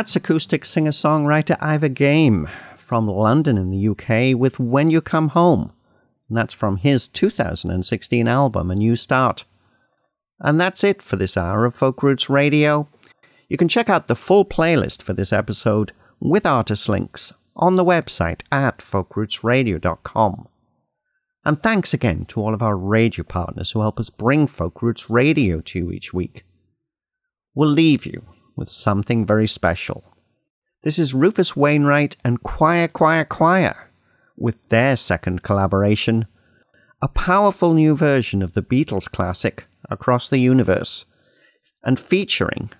That's 0.00 0.16
acoustic 0.16 0.64
singer 0.64 0.92
songwriter 0.92 1.58
Ivor 1.60 1.90
Game 1.90 2.48
from 2.74 3.06
London 3.06 3.58
in 3.58 3.68
the 3.68 3.88
UK 3.88 4.34
with 4.34 4.58
When 4.58 4.88
You 4.88 5.02
Come 5.02 5.28
Home. 5.28 5.72
And 6.26 6.38
that's 6.38 6.54
from 6.54 6.78
his 6.78 7.06
2016 7.06 8.26
album, 8.26 8.70
A 8.70 8.74
New 8.74 8.96
Start. 8.96 9.44
And 10.38 10.58
that's 10.58 10.82
it 10.84 11.02
for 11.02 11.16
this 11.16 11.36
hour 11.36 11.66
of 11.66 11.74
Folk 11.74 12.02
Roots 12.02 12.30
Radio. 12.30 12.88
You 13.50 13.58
can 13.58 13.68
check 13.68 13.90
out 13.90 14.08
the 14.08 14.16
full 14.16 14.46
playlist 14.46 15.02
for 15.02 15.12
this 15.12 15.34
episode 15.34 15.92
with 16.18 16.46
artist 16.46 16.88
links 16.88 17.34
on 17.54 17.74
the 17.74 17.84
website 17.84 18.40
at 18.50 18.78
folkrootsradio.com. 18.78 20.48
And 21.44 21.62
thanks 21.62 21.92
again 21.92 22.24
to 22.28 22.40
all 22.40 22.54
of 22.54 22.62
our 22.62 22.74
radio 22.74 23.22
partners 23.22 23.72
who 23.72 23.82
help 23.82 24.00
us 24.00 24.08
bring 24.08 24.46
Folk 24.46 24.80
Roots 24.80 25.10
Radio 25.10 25.60
to 25.60 25.78
you 25.78 25.90
each 25.92 26.14
week. 26.14 26.46
We'll 27.54 27.68
leave 27.68 28.06
you 28.06 28.29
with 28.56 28.70
something 28.70 29.24
very 29.24 29.46
special. 29.46 30.04
This 30.82 30.98
is 30.98 31.14
Rufus 31.14 31.54
Wainwright 31.54 32.16
and 32.24 32.42
Choir 32.42 32.88
Choir 32.88 33.24
Choir 33.24 33.90
with 34.36 34.56
their 34.70 34.96
second 34.96 35.42
collaboration, 35.42 36.26
a 37.02 37.08
powerful 37.08 37.74
new 37.74 37.94
version 37.94 38.42
of 38.42 38.54
the 38.54 38.62
Beatles 38.62 39.10
classic 39.10 39.66
Across 39.90 40.30
the 40.30 40.38
Universe, 40.38 41.04
and 41.84 42.00
featuring, 42.00 42.70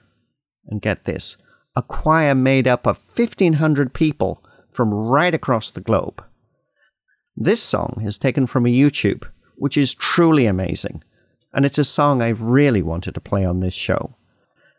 and 0.67 0.81
get 0.81 1.05
this, 1.05 1.37
a 1.77 1.83
choir 1.83 2.35
made 2.35 2.67
up 2.67 2.87
of 2.87 2.99
1,500 3.15 3.93
people 3.93 4.43
from 4.71 4.93
right 4.93 5.35
across 5.35 5.71
the 5.71 5.81
globe. 5.81 6.25
This 7.37 7.63
song 7.63 8.03
is 8.05 8.19
taken 8.19 8.47
from 8.47 8.67
a 8.67 8.71
YouTube, 8.71 9.29
which 9.57 9.77
is 9.77 9.95
truly 9.95 10.47
amazing, 10.47 11.03
and 11.53 11.67
it's 11.67 11.79
a 11.79 11.85
song 11.85 12.23
I've 12.23 12.43
really 12.43 12.83
wanted 12.83 13.15
to 13.15 13.21
play 13.21 13.45
on 13.45 13.61
this 13.61 13.75
show. 13.75 14.17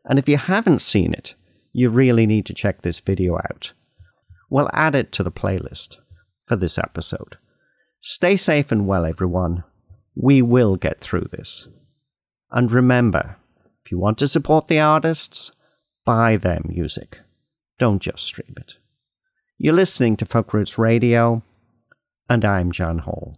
And 0.05 0.17
if 0.17 0.27
you 0.27 0.37
haven't 0.37 0.81
seen 0.81 1.13
it, 1.13 1.35
you 1.73 1.89
really 1.89 2.25
need 2.25 2.45
to 2.47 2.53
check 2.53 2.81
this 2.81 2.99
video 2.99 3.37
out. 3.37 3.73
We'll 4.49 4.69
add 4.73 4.95
it 4.95 5.11
to 5.13 5.23
the 5.23 5.31
playlist 5.31 5.97
for 6.45 6.55
this 6.55 6.77
episode. 6.77 7.37
Stay 8.01 8.35
safe 8.35 8.71
and 8.71 8.87
well, 8.87 9.05
everyone. 9.05 9.63
We 10.15 10.41
will 10.41 10.75
get 10.75 10.99
through 10.99 11.27
this. 11.31 11.67
And 12.51 12.71
remember, 12.71 13.37
if 13.85 13.91
you 13.91 13.99
want 13.99 14.17
to 14.19 14.27
support 14.27 14.67
the 14.67 14.79
artists, 14.79 15.51
buy 16.05 16.37
their 16.37 16.59
music. 16.65 17.19
Don't 17.79 18.01
just 18.01 18.25
stream 18.25 18.53
it. 18.57 18.75
You're 19.57 19.73
listening 19.73 20.17
to 20.17 20.25
Folk 20.25 20.53
Roots 20.53 20.77
Radio, 20.77 21.43
and 22.29 22.43
I'm 22.43 22.71
Jan 22.71 22.99
Hall. 22.99 23.37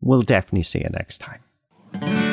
We'll 0.00 0.22
definitely 0.22 0.64
see 0.64 0.80
you 0.80 0.90
next 0.90 1.18
time. 1.18 2.27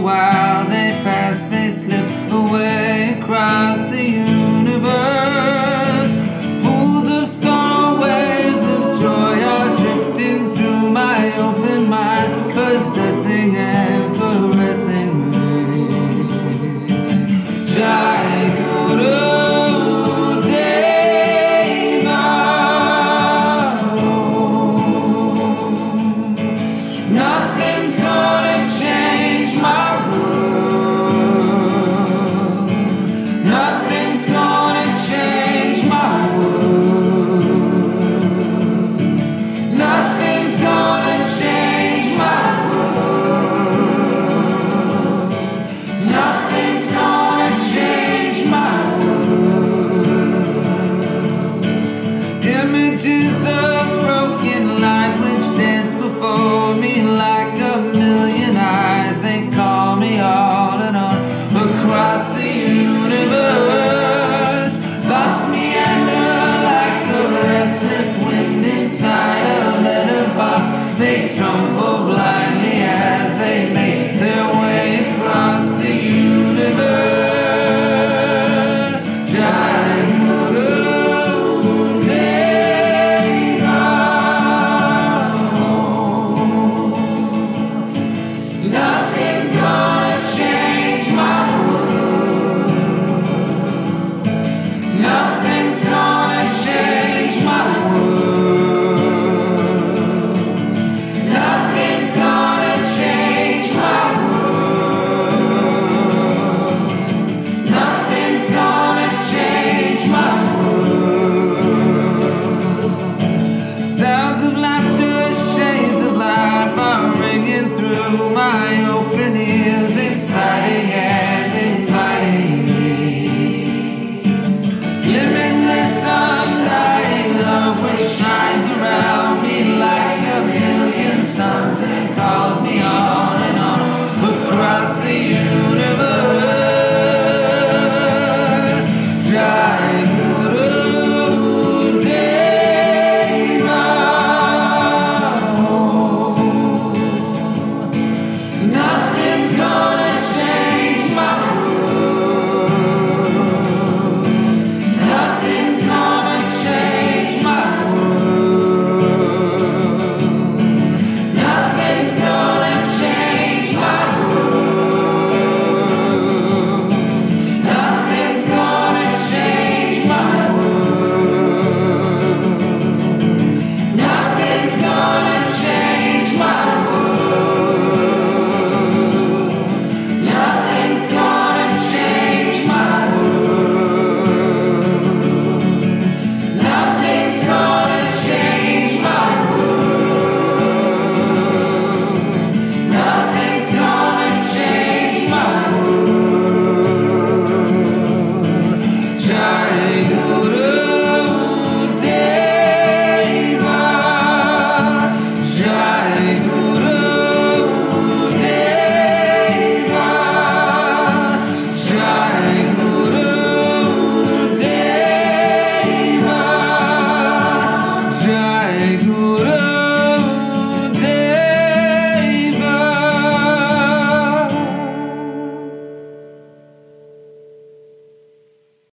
While 0.00 0.69